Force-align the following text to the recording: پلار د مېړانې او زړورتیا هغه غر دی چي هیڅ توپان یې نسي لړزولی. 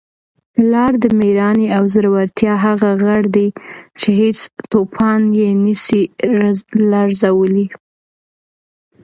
پلار 0.53 0.93
د 1.03 1.05
مېړانې 1.19 1.67
او 1.77 1.83
زړورتیا 1.93 2.53
هغه 2.65 2.89
غر 3.01 3.23
دی 3.35 3.47
چي 3.99 4.09
هیڅ 4.21 4.39
توپان 4.71 5.21
یې 5.39 5.49
نسي 5.63 6.01
لړزولی. 6.91 7.67